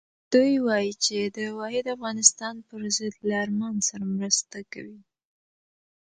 دوی 0.33 0.53
وایي 0.65 0.91
چې 1.05 1.17
د 1.37 1.39
واحد 1.59 1.85
افغانستان 1.95 2.55
پر 2.67 2.81
ضد 2.97 3.15
له 3.27 3.35
ارمان 3.45 3.75
سره 3.87 4.05
مرسته 4.17 4.57
کوي. 4.73 4.99